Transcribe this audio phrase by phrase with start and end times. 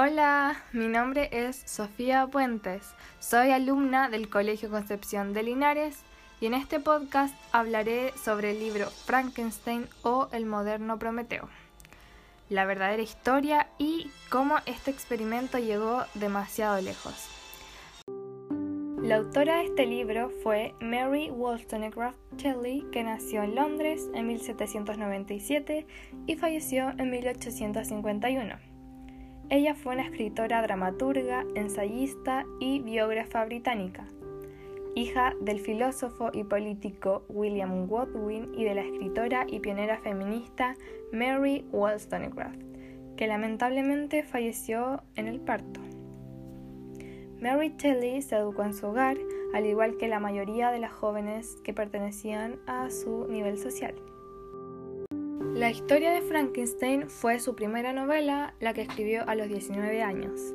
[0.00, 2.94] Hola, mi nombre es Sofía Puentes.
[3.18, 6.04] Soy alumna del Colegio Concepción de Linares
[6.40, 11.48] y en este podcast hablaré sobre el libro Frankenstein o El moderno Prometeo.
[12.48, 17.28] La verdadera historia y cómo este experimento llegó demasiado lejos.
[19.02, 25.88] La autora de este libro fue Mary Wollstonecraft Shelley, que nació en Londres en 1797
[26.28, 28.67] y falleció en 1851.
[29.50, 34.06] Ella fue una escritora dramaturga, ensayista y biógrafa británica,
[34.94, 40.76] hija del filósofo y político William Godwin y de la escritora y pionera feminista
[41.12, 42.60] Mary Wollstonecraft,
[43.16, 45.80] que lamentablemente falleció en el parto.
[47.40, 49.16] Mary Shelley se educó en su hogar,
[49.54, 53.94] al igual que la mayoría de las jóvenes que pertenecían a su nivel social.
[55.58, 60.52] La historia de Frankenstein fue su primera novela, la que escribió a los 19 años.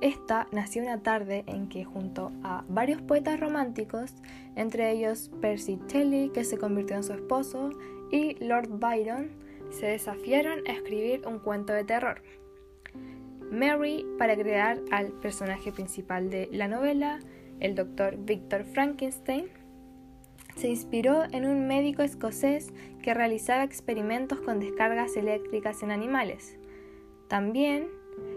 [0.00, 4.12] Esta nació una tarde en que junto a varios poetas románticos,
[4.54, 7.70] entre ellos Percy Shelley, que se convirtió en su esposo,
[8.12, 9.32] y Lord Byron,
[9.70, 12.22] se desafiaron a escribir un cuento de terror.
[13.50, 17.18] Mary, para crear al personaje principal de la novela,
[17.58, 19.48] el doctor Victor Frankenstein,
[20.56, 26.56] se inspiró en un médico escocés que realizaba experimentos con descargas eléctricas en animales.
[27.28, 27.88] También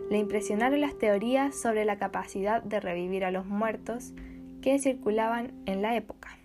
[0.09, 4.13] le impresionaron las teorías sobre la capacidad de revivir a los muertos
[4.61, 6.37] que circulaban en la época.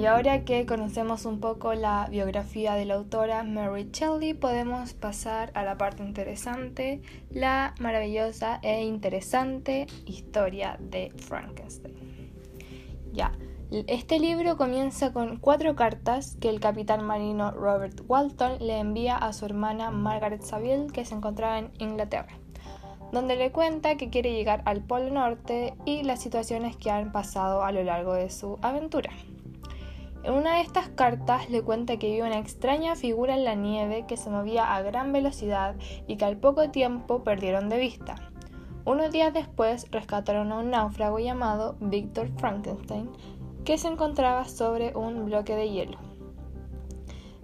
[0.00, 5.50] Y ahora que conocemos un poco la biografía de la autora Mary Shelley, podemos pasar
[5.52, 12.09] a la parte interesante, la maravillosa e interesante historia de Frankenstein.
[13.12, 13.32] Ya,
[13.70, 19.32] este libro comienza con cuatro cartas que el capitán marino Robert Walton le envía a
[19.32, 22.36] su hermana Margaret Saville que se encontraba en Inglaterra,
[23.12, 27.62] donde le cuenta que quiere llegar al Polo Norte y las situaciones que han pasado
[27.62, 29.10] a lo largo de su aventura.
[30.22, 34.04] En una de estas cartas le cuenta que vio una extraña figura en la nieve
[34.06, 38.29] que se movía a gran velocidad y que al poco tiempo perdieron de vista.
[38.90, 43.08] Unos días después rescataron a un náufrago llamado Victor Frankenstein
[43.64, 45.96] que se encontraba sobre un bloque de hielo.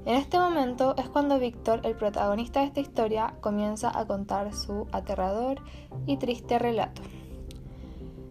[0.06, 4.88] En este momento es cuando Victor, el protagonista de esta historia, comienza a contar su
[4.90, 5.62] aterrador
[6.04, 7.02] y triste relato.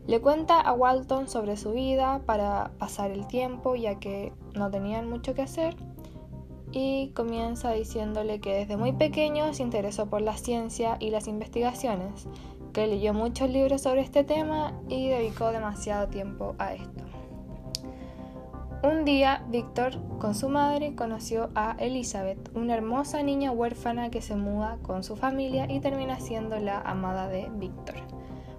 [0.08, 5.10] Le cuenta a Walton sobre su vida para pasar el tiempo ya que no tenían
[5.10, 5.78] mucho que hacer
[6.74, 12.28] y comienza diciéndole que desde muy pequeño se interesó por la ciencia y las investigaciones,
[12.76, 17.06] que leyó muchos libros sobre este tema y dedicó demasiado tiempo a esto.
[18.84, 24.36] Un día, Víctor, con su madre, conoció a Elizabeth, una hermosa niña huérfana que se
[24.36, 27.96] muda con su familia y termina siendo la amada de Víctor.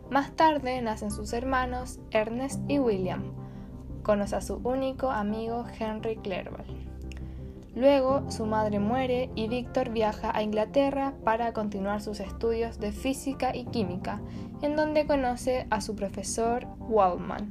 [0.09, 3.35] Más tarde nacen sus hermanos Ernest y William.
[4.03, 6.86] Conoce a su único amigo Henry Clerval.
[7.77, 13.55] Luego su madre muere y Víctor viaja a Inglaterra para continuar sus estudios de física
[13.55, 14.23] y química,
[14.63, 17.51] en donde conoce a su profesor Waldman,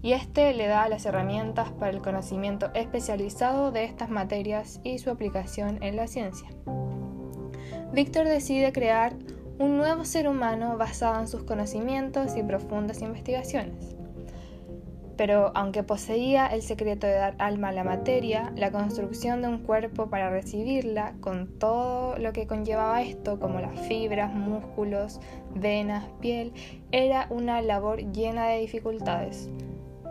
[0.00, 5.10] y este le da las herramientas para el conocimiento especializado de estas materias y su
[5.10, 6.48] aplicación en la ciencia.
[7.92, 9.14] Víctor decide crear
[9.58, 13.99] un nuevo ser humano basado en sus conocimientos y profundas investigaciones.
[15.20, 19.58] Pero aunque poseía el secreto de dar alma a la materia, la construcción de un
[19.58, 25.20] cuerpo para recibirla, con todo lo que conllevaba esto, como las fibras, músculos,
[25.54, 26.54] venas, piel,
[26.90, 29.50] era una labor llena de dificultades.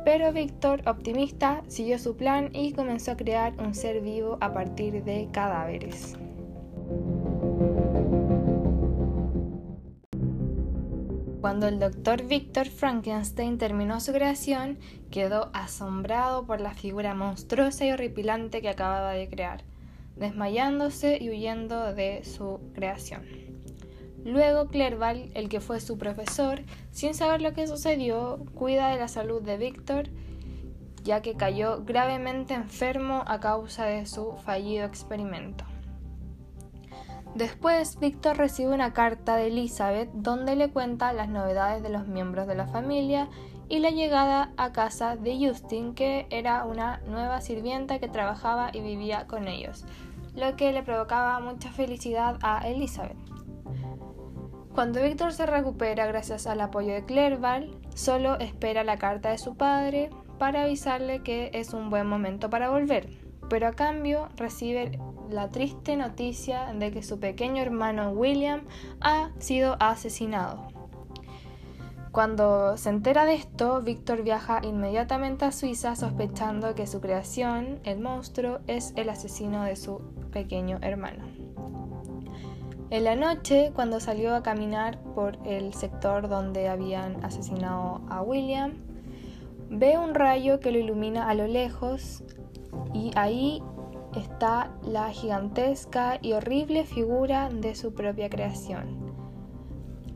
[0.06, 5.04] Pero Víctor, optimista, siguió su plan y comenzó a crear un ser vivo a partir
[5.04, 6.20] de cadáveres.
[11.50, 14.78] Cuando el doctor Victor Frankenstein terminó su creación,
[15.10, 19.64] quedó asombrado por la figura monstruosa y horripilante que acababa de crear,
[20.16, 23.24] desmayándose y huyendo de su creación.
[24.24, 26.62] Luego Clerval, el que fue su profesor,
[26.92, 30.10] sin saber lo que sucedió, cuida de la salud de Victor,
[31.04, 35.66] ya que cayó gravemente enfermo a causa de su fallido experimento.
[37.36, 42.48] Después, Víctor recibe una carta de Elizabeth donde le cuenta las novedades de los miembros
[42.48, 43.30] de la familia
[43.70, 48.82] y la llegada a casa de Justin, que era una nueva sirvienta que trabajaba y
[48.82, 49.86] vivía con ellos,
[50.36, 53.18] lo que le provocaba mucha felicidad a Elizabeth.
[54.74, 59.56] Cuando Víctor se recupera gracias al apoyo de Clerval, solo espera la carta de su
[59.56, 60.10] padre
[60.40, 63.10] para avisarle que es un buen momento para volver,
[63.50, 65.00] pero a cambio recibe
[65.30, 68.62] la triste noticia de que su pequeño hermano William
[69.02, 70.68] ha sido asesinado.
[72.12, 78.00] Cuando se entera de esto, Víctor viaja inmediatamente a Suiza sospechando que su creación, el
[78.00, 80.02] monstruo, es el asesino de su
[80.32, 81.24] pequeño hermano.
[82.90, 88.74] En la noche, cuando salió a caminar por el sector donde habían asesinado a William,
[89.70, 92.24] ve un rayo que lo ilumina a lo lejos
[92.94, 93.62] y ahí
[94.16, 99.10] está la gigantesca y horrible figura de su propia creación.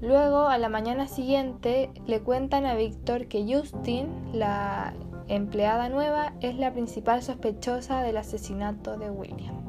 [0.02, 4.94] Luego, a la mañana siguiente, le cuentan a Víctor que Justin, la
[5.28, 9.64] empleada nueva, es la principal sospechosa del asesinato de William.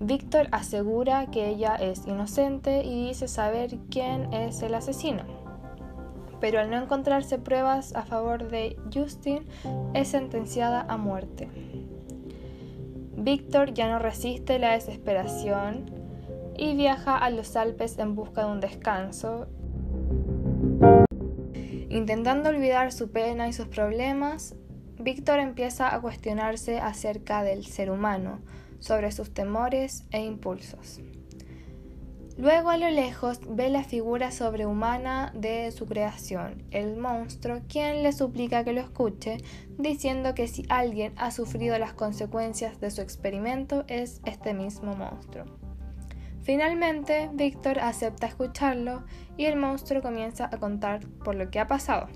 [0.00, 5.39] Víctor asegura que ella es inocente y dice saber quién es el asesino.
[6.40, 9.46] Pero al no encontrarse pruebas a favor de Justin,
[9.94, 11.48] es sentenciada a muerte.
[13.16, 15.90] Víctor ya no resiste la desesperación
[16.56, 19.46] y viaja a los Alpes en busca de un descanso.
[21.90, 24.54] Intentando olvidar su pena y sus problemas,
[24.98, 28.40] Víctor empieza a cuestionarse acerca del ser humano,
[28.78, 31.00] sobre sus temores e impulsos.
[32.40, 38.14] Luego a lo lejos ve la figura sobrehumana de su creación, el monstruo, quien le
[38.14, 39.36] suplica que lo escuche,
[39.76, 45.44] diciendo que si alguien ha sufrido las consecuencias de su experimento es este mismo monstruo.
[46.40, 49.04] Finalmente, Víctor acepta escucharlo
[49.36, 52.08] y el monstruo comienza a contar por lo que ha pasado,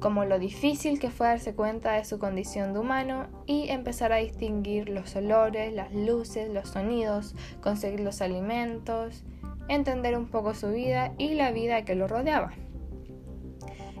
[0.00, 4.16] como lo difícil que fue darse cuenta de su condición de humano y empezar a
[4.16, 9.24] distinguir los olores, las luces, los sonidos, conseguir los alimentos,
[9.68, 12.52] entender un poco su vida y la vida que lo rodeaba.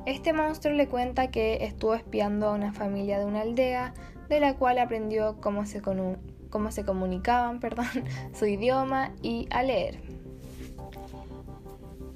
[0.06, 3.92] Este monstruo le cuenta que estuvo espiando a una familia de una aldea,
[4.28, 7.86] de la cual aprendió cómo se, cómo se comunicaban, perdón,
[8.32, 10.00] su idioma y a leer.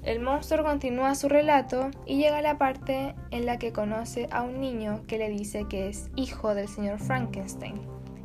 [0.03, 4.41] El monstruo continúa su relato y llega a la parte en la que conoce a
[4.41, 7.75] un niño que le dice que es hijo del señor Frankenstein.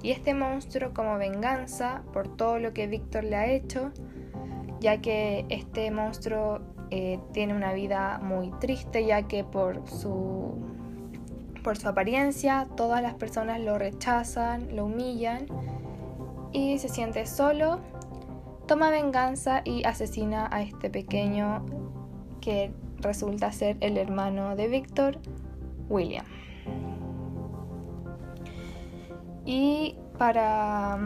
[0.03, 3.93] Y este monstruo, como venganza por todo lo que Víctor le ha hecho,
[4.81, 10.55] ya que este monstruo eh, tiene una vida muy triste, ya que por su,
[11.63, 15.47] por su apariencia todas las personas lo rechazan, lo humillan
[16.53, 17.81] y se siente solo
[18.67, 21.65] toma venganza y asesina a este pequeño
[22.41, 25.19] que resulta ser el hermano de Víctor,
[25.89, 26.27] William.
[29.45, 30.99] Y para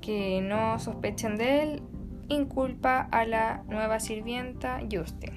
[0.00, 1.82] que no sospechen de él,
[2.28, 5.34] inculpa a la nueva sirvienta Justin.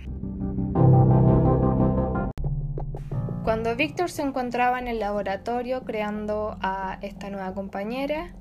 [3.43, 8.33] Cuando Víctor se encontraba en el laboratorio creando a esta nueva compañera,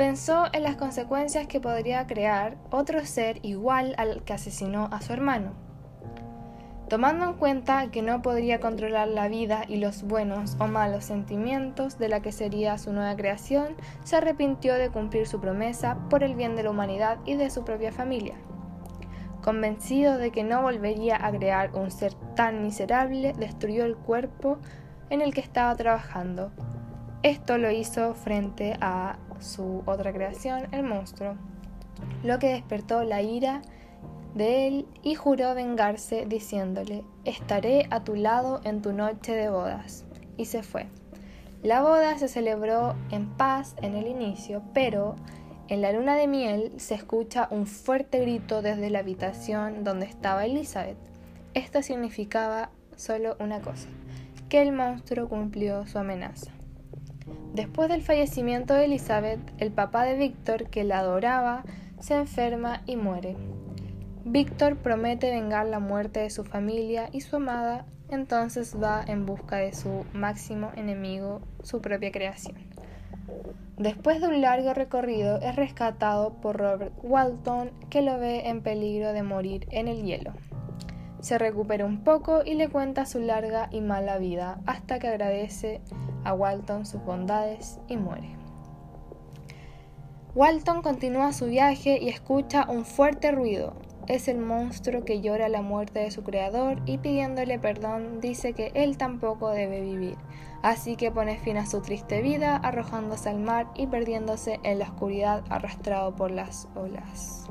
[0.00, 5.12] Pensó en las consecuencias que podría crear otro ser igual al que asesinó a su
[5.12, 5.69] hermano.
[6.90, 12.00] Tomando en cuenta que no podría controlar la vida y los buenos o malos sentimientos
[12.00, 16.34] de la que sería su nueva creación, se arrepintió de cumplir su promesa por el
[16.34, 18.34] bien de la humanidad y de su propia familia.
[19.40, 24.58] Convencido de que no volvería a crear un ser tan miserable, destruyó el cuerpo
[25.10, 26.50] en el que estaba trabajando.
[27.22, 31.36] Esto lo hizo frente a su otra creación, el monstruo,
[32.24, 33.62] lo que despertó la ira
[34.34, 40.04] de él y juró vengarse diciéndole, estaré a tu lado en tu noche de bodas.
[40.36, 40.86] Y se fue.
[41.62, 45.16] La boda se celebró en paz en el inicio, pero
[45.68, 50.46] en la luna de miel se escucha un fuerte grito desde la habitación donde estaba
[50.46, 50.96] Elizabeth.
[51.52, 53.88] Esto significaba solo una cosa,
[54.48, 56.50] que el monstruo cumplió su amenaza.
[57.54, 61.64] Después del fallecimiento de Elizabeth, el papá de Víctor, que la adoraba,
[61.98, 63.36] se enferma y muere.
[64.24, 69.56] Víctor promete vengar la muerte de su familia y su amada, entonces va en busca
[69.56, 72.56] de su máximo enemigo, su propia creación.
[73.78, 79.14] Después de un largo recorrido es rescatado por Robert Walton, que lo ve en peligro
[79.14, 80.34] de morir en el hielo.
[81.20, 85.80] Se recupera un poco y le cuenta su larga y mala vida hasta que agradece
[86.24, 88.36] a Walton sus bondades y muere.
[90.34, 93.74] Walton continúa su viaje y escucha un fuerte ruido.
[94.10, 98.72] Es el monstruo que llora la muerte de su creador y pidiéndole perdón dice que
[98.74, 100.16] él tampoco debe vivir.
[100.62, 104.86] Así que pone fin a su triste vida arrojándose al mar y perdiéndose en la
[104.86, 107.48] oscuridad arrastrado por las olas.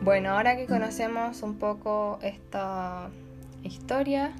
[0.00, 3.10] Bueno, ahora que conocemos un poco esta
[3.62, 4.32] historia,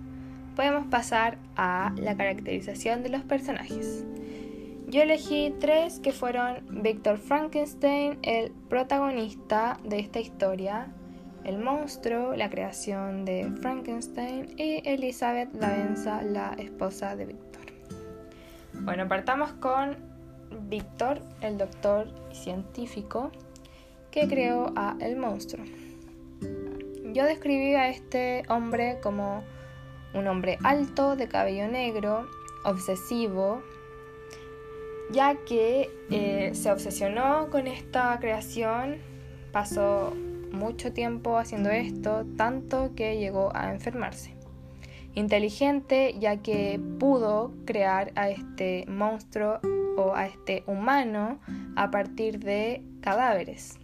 [0.57, 4.07] podemos pasar a la caracterización de los personajes.
[4.95, 10.87] Yo elegí tres que fueron Victor Frankenstein, el protagonista de esta historia,
[11.43, 17.63] el monstruo, la creación de Frankenstein, y Elizabeth Lavenza, la esposa de Victor.
[18.83, 19.97] Bueno, partamos con
[20.69, 23.33] Victor, el doctor científico
[24.13, 25.65] que creó a el monstruo.
[27.13, 29.43] Yo describí a este hombre como
[30.15, 32.29] un hombre alto, de cabello negro,
[32.65, 33.61] obsesivo,
[35.13, 38.97] ya que eh, se obsesionó con esta creación,
[39.53, 40.13] pasó
[40.53, 44.35] mucho tiempo haciendo esto, tanto que llegó a enfermarse.
[45.15, 49.61] Inteligente, ya que pudo crear a este monstruo
[49.97, 51.39] o a este humano
[51.77, 53.79] a partir de cadáveres.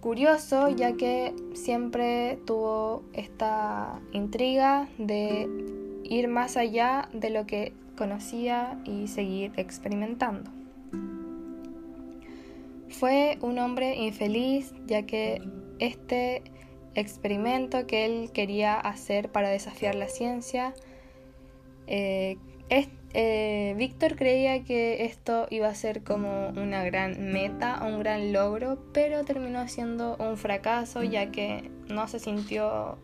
[0.00, 5.48] Curioso, ya que siempre tuvo esta intriga de
[6.02, 7.72] ir más allá de lo que
[8.02, 10.50] conocía y seguir experimentando.
[12.88, 15.40] Fue un hombre infeliz ya que
[15.78, 16.42] este
[16.96, 20.74] experimento que él quería hacer para desafiar la ciencia,
[21.86, 22.38] eh,
[23.14, 28.78] eh, Víctor creía que esto iba a ser como una gran meta, un gran logro,
[28.92, 32.98] pero terminó siendo un fracaso ya que no se sintió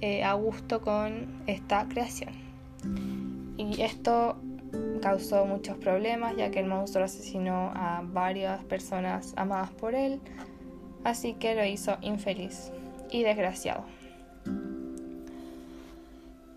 [0.00, 3.23] eh, a gusto con esta creación.
[3.56, 4.36] Y esto
[5.00, 10.20] causó muchos problemas ya que el monstruo asesinó a varias personas amadas por él,
[11.04, 12.72] así que lo hizo infeliz
[13.10, 13.84] y desgraciado.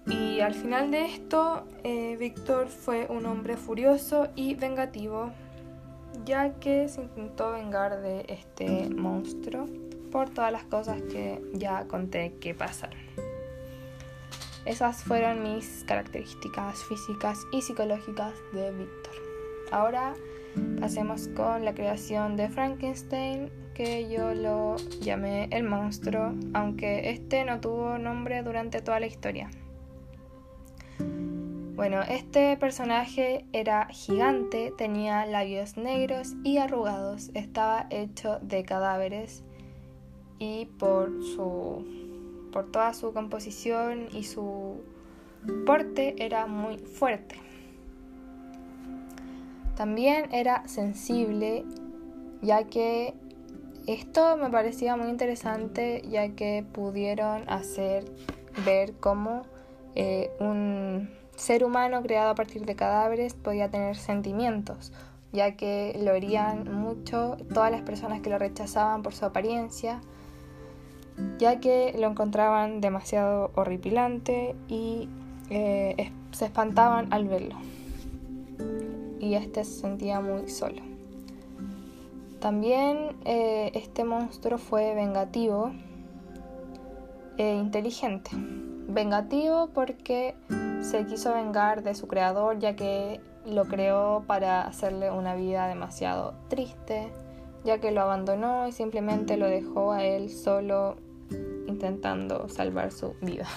[0.07, 5.31] Y al final de esto, eh, Víctor fue un hombre furioso y vengativo,
[6.25, 9.65] ya que se intentó vengar de este monstruo
[10.11, 13.06] por todas las cosas que ya conté que pasaron.
[14.67, 19.13] Esas fueron mis características físicas y psicológicas de Víctor.
[19.71, 20.13] Ahora
[20.81, 27.61] pasemos con la creación de Frankenstein, que yo lo llamé el monstruo, aunque este no
[27.61, 29.49] tuvo nombre durante toda la historia.
[30.99, 39.45] Bueno, este personaje era gigante, tenía labios negros y arrugados, estaba hecho de cadáveres
[40.39, 42.06] y por su
[42.57, 44.81] por toda su composición y su
[45.67, 47.35] porte era muy fuerte.
[49.75, 51.65] También era sensible,
[52.41, 53.13] ya que
[53.85, 58.05] esto me parecía muy interesante, ya que pudieron hacer
[58.65, 59.43] ver cómo
[59.93, 64.91] eh, un ser humano creado a partir de cadáveres podía tener sentimientos,
[65.31, 70.01] ya que lo herían mucho todas las personas que lo rechazaban por su apariencia
[71.37, 75.09] ya que lo encontraban demasiado horripilante y
[75.49, 77.55] eh, se espantaban al verlo.
[79.19, 80.81] Y este se sentía muy solo.
[82.39, 85.71] También eh, este monstruo fue vengativo
[87.37, 88.31] e inteligente.
[88.87, 90.35] Vengativo porque
[90.81, 96.35] se quiso vengar de su creador ya que lo creó para hacerle una vida demasiado
[96.47, 97.11] triste,
[97.63, 100.97] ya que lo abandonó y simplemente lo dejó a él solo
[101.67, 103.47] intentando salvar su vida.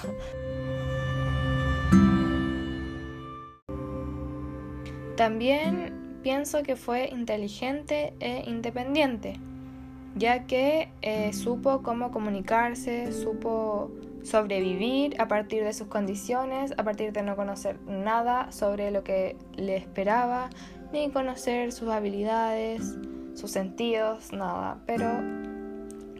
[5.16, 9.34] También pienso que fue inteligente e independiente,
[10.16, 13.90] ya que eh, supo cómo comunicarse, supo
[14.22, 19.36] sobrevivir a partir de sus condiciones, a partir de no conocer nada sobre lo que
[19.56, 20.50] le esperaba,
[20.92, 22.96] ni conocer sus habilidades,
[23.34, 25.06] sus sentidos, nada, pero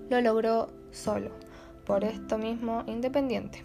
[0.08, 1.30] lo logró solo
[1.84, 3.62] por esto mismo independiente.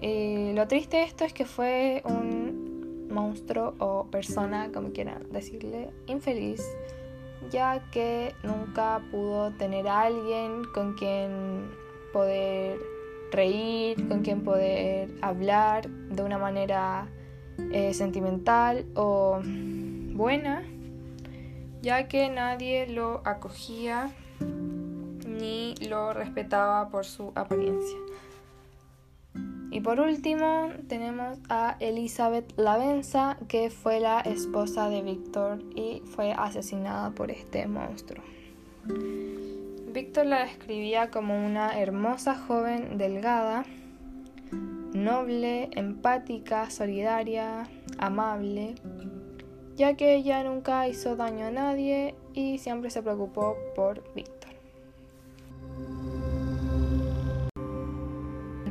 [0.00, 5.90] Y lo triste de esto es que fue un monstruo o persona, como quieran decirle,
[6.06, 6.62] infeliz,
[7.50, 11.70] ya que nunca pudo tener a alguien con quien
[12.12, 12.78] poder
[13.30, 17.08] reír, con quien poder hablar de una manera
[17.72, 19.40] eh, sentimental o
[20.14, 20.62] buena,
[21.80, 24.12] ya que nadie lo acogía
[25.42, 27.98] ni lo respetaba por su apariencia.
[29.72, 36.32] Y por último tenemos a Elizabeth Lavenza, que fue la esposa de Víctor y fue
[36.32, 38.22] asesinada por este monstruo.
[39.92, 43.64] Víctor la describía como una hermosa joven delgada,
[44.92, 47.66] noble, empática, solidaria,
[47.98, 48.74] amable,
[49.74, 54.41] ya que ella nunca hizo daño a nadie y siempre se preocupó por Víctor.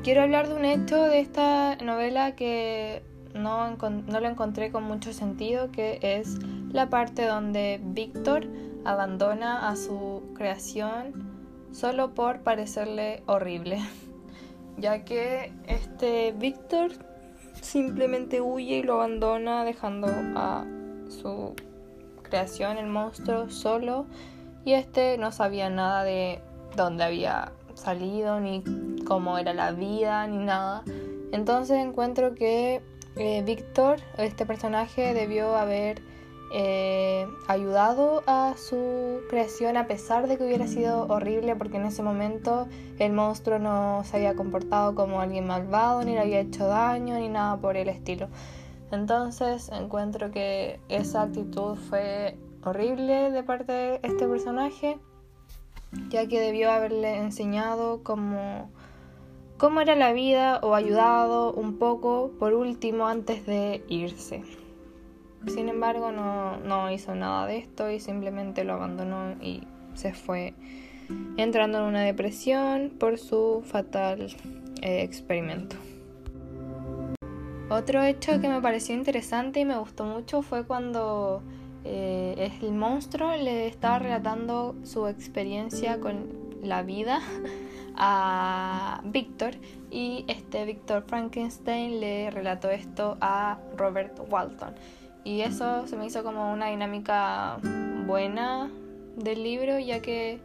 [0.03, 3.03] Quiero hablar de un hecho de esta novela que
[3.35, 6.39] no, no lo encontré con mucho sentido, que es
[6.71, 8.47] la parte donde Víctor
[8.83, 11.29] abandona a su creación
[11.71, 13.79] solo por parecerle horrible,
[14.77, 16.91] ya que este Víctor
[17.61, 20.65] simplemente huye y lo abandona dejando a
[21.09, 21.53] su
[22.23, 24.07] creación, el monstruo, solo.
[24.63, 26.39] Y este no sabía nada de
[26.75, 28.63] dónde había salido, ni
[29.11, 30.83] cómo era la vida, ni nada.
[31.33, 32.81] Entonces encuentro que
[33.17, 36.01] eh, Víctor, este personaje, debió haber
[36.53, 42.01] eh, ayudado a su creación a pesar de que hubiera sido horrible porque en ese
[42.03, 47.19] momento el monstruo no se había comportado como alguien malvado, ni le había hecho daño,
[47.19, 48.29] ni nada por el estilo.
[48.93, 54.99] Entonces encuentro que esa actitud fue horrible de parte de este personaje,
[56.07, 58.71] ya que debió haberle enseñado cómo,
[59.61, 64.41] cómo era la vida o ayudado un poco por último antes de irse.
[65.45, 69.61] Sin embargo, no, no hizo nada de esto y simplemente lo abandonó y
[69.93, 70.55] se fue
[71.37, 74.35] entrando en una depresión por su fatal
[74.81, 75.75] eh, experimento.
[77.69, 81.43] Otro hecho que me pareció interesante y me gustó mucho fue cuando
[81.83, 86.29] eh, el monstruo le estaba relatando su experiencia con
[86.63, 87.21] la vida
[87.95, 89.55] a Víctor
[89.89, 94.73] y este Víctor Frankenstein le relató esto a Robert Walton.
[95.23, 97.57] Y eso se me hizo como una dinámica
[98.05, 98.71] buena
[99.15, 100.39] del libro ya que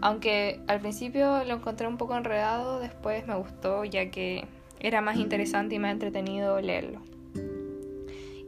[0.00, 4.44] aunque al principio lo encontré un poco enredado después me gustó ya que
[4.80, 7.00] era más interesante y más entretenido leerlo.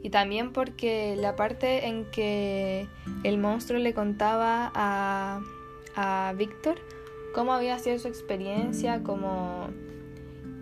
[0.03, 2.87] Y también porque la parte en que
[3.23, 5.41] el monstruo le contaba a,
[5.95, 6.33] a
[7.35, 9.67] cómo había sido su experiencia, como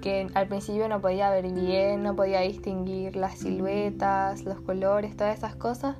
[0.01, 5.37] que al principio no podía ver bien, no podía distinguir las siluetas, los colores, todas
[5.37, 5.95] esas cosas.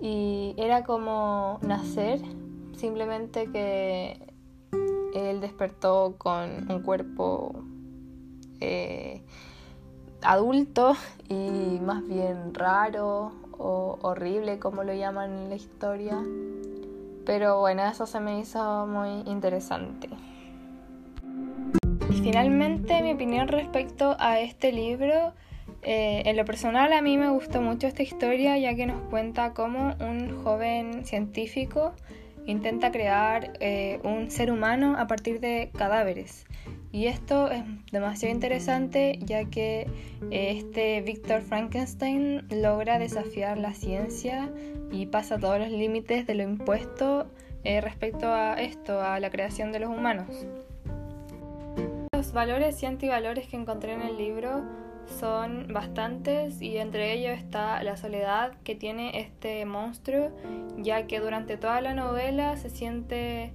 [0.00, 2.20] Y era como nacer,
[2.76, 4.32] simplemente que
[5.14, 7.64] él despertó con un cuerpo
[8.60, 9.24] eh,
[10.22, 10.94] adulto
[11.28, 16.22] y más bien raro o horrible como lo llaman en la historia.
[17.28, 20.08] Pero bueno, eso se me hizo muy interesante.
[22.08, 25.34] Y finalmente mi opinión respecto a este libro,
[25.82, 29.52] eh, en lo personal a mí me gustó mucho esta historia ya que nos cuenta
[29.52, 31.92] cómo un joven científico
[32.46, 36.46] intenta crear eh, un ser humano a partir de cadáveres.
[36.90, 39.86] Y esto es demasiado interesante ya que
[40.30, 44.50] eh, este Víctor Frankenstein logra desafiar la ciencia
[44.90, 47.26] y pasa todos los límites de lo impuesto
[47.64, 50.46] eh, respecto a esto, a la creación de los humanos.
[52.12, 54.62] Los valores y antivalores que encontré en el libro
[55.18, 60.30] son bastantes y entre ellos está la soledad que tiene este monstruo,
[60.78, 63.52] ya que durante toda la novela se siente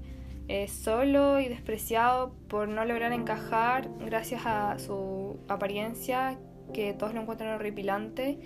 [0.47, 6.37] eh, solo y despreciado por no lograr encajar gracias a su apariencia,
[6.73, 8.39] que todos lo encuentran horripilante,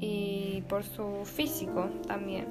[0.00, 2.46] y por su físico también.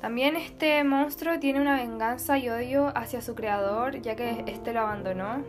[0.00, 4.80] También este monstruo tiene una venganza y odio hacia su creador, ya que éste lo
[4.80, 5.42] abandonó.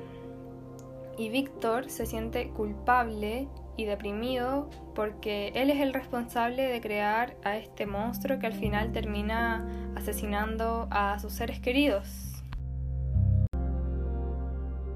[1.18, 7.58] Y Víctor se siente culpable y deprimido porque él es el responsable de crear a
[7.58, 12.36] este monstruo que al final termina asesinando a sus seres queridos.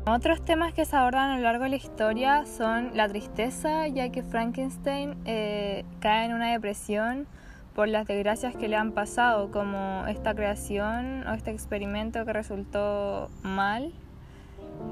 [0.06, 4.10] Otros temas que se abordan a lo largo de la historia son la tristeza, ya
[4.10, 7.28] que Frankenstein eh, cae en una depresión
[7.76, 13.30] por las desgracias que le han pasado, como esta creación o este experimento que resultó
[13.44, 13.94] mal.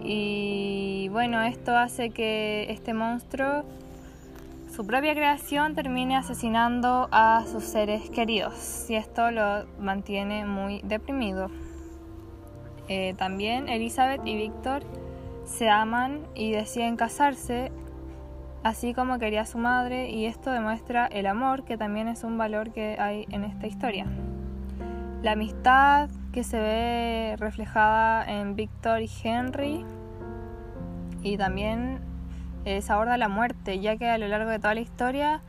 [0.04, 3.64] Y bueno, esto hace que este monstruo
[4.78, 11.50] su propia creación termine asesinando a sus seres queridos y esto lo mantiene muy deprimido.
[12.88, 14.84] Eh, también Elizabeth y Víctor
[15.46, 17.72] se aman y deciden casarse
[18.64, 22.72] así como quería su madre y esto demuestra el amor que también es un valor
[22.72, 24.06] que hay en esta historia.
[25.24, 29.84] La amistad que se ve reflejada en Víctor y Henry
[31.24, 32.00] y también
[32.64, 35.42] eh, se aborda la muerte, ya que a lo largo de toda la historia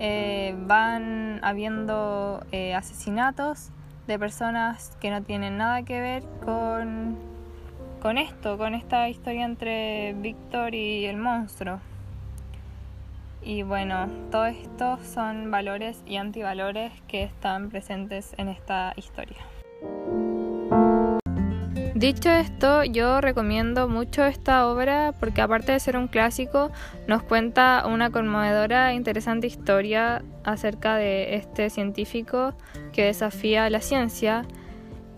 [0.00, 3.70] eh, van habiendo eh, asesinatos
[4.06, 7.16] de personas que no tienen nada que ver con,
[8.02, 11.80] con esto, con esta historia entre Víctor y el monstruo.
[13.42, 19.38] Y bueno, todo esto son valores y antivalores que están presentes en esta historia.
[21.94, 26.72] Dicho esto, yo recomiendo mucho esta obra porque aparte de ser un clásico,
[27.06, 32.54] nos cuenta una conmovedora e interesante historia acerca de este científico
[32.92, 34.44] que desafía la ciencia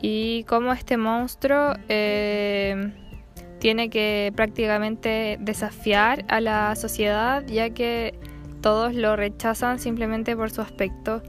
[0.02, 2.92] y cómo este monstruo eh,
[3.58, 8.18] tiene que prácticamente desafiar a la sociedad ya que
[8.60, 11.22] todos lo rechazan simplemente por su aspecto.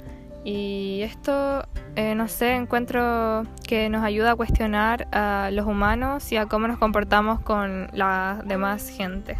[0.49, 6.37] Y esto, eh, no sé, encuentro que nos ayuda a cuestionar a los humanos y
[6.37, 9.35] a cómo nos comportamos con la demás gente.